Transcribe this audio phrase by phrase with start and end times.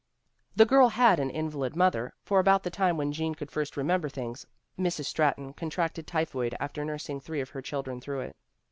[0.55, 4.09] The girl had an invalid mother, for about the time when Gene could first remember
[4.09, 4.47] things
[4.79, 5.05] Mrs.
[5.05, 8.35] Stratton contracted typhoid after nursing three of her children through it.